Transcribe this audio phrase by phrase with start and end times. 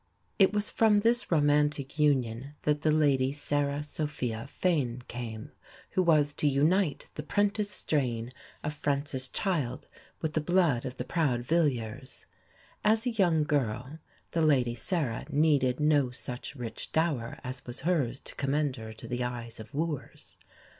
[0.39, 5.51] It was from this romantic union that the Lady Sarah Sophia Fane came,
[5.91, 8.33] who was to unite the 'prentice strain
[8.63, 9.87] of Francis Child
[10.19, 12.25] with the blood of the proud Villiers.
[12.83, 13.99] As a young girl
[14.31, 19.07] the Lady Sarah needed no such rich dower as was hers to commend her to
[19.07, 20.35] the eyes of wooers.